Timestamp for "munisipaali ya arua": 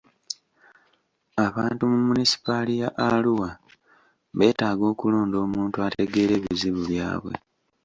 2.07-3.49